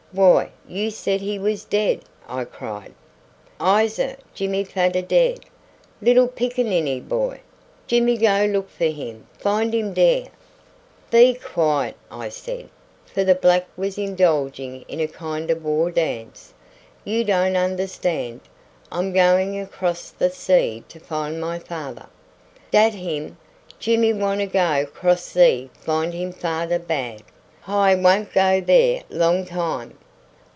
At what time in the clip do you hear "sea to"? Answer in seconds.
20.29-20.99